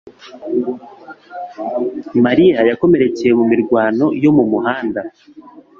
[2.25, 5.01] mariya yakomerekeye mu mirwano yo mu muhanda